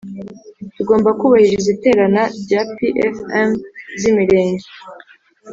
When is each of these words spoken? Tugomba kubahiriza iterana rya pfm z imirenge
Tugomba 0.75 1.09
kubahiriza 1.19 1.69
iterana 1.75 2.23
rya 2.41 2.61
pfm 2.75 3.49
z 3.99 4.01
imirenge 4.09 4.67